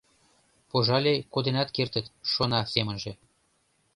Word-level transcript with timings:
«Пожале, 0.69 1.13
коденат 1.33 1.69
кертыт»,— 1.75 2.05
шона 2.31 2.61
семынже. 2.73 3.13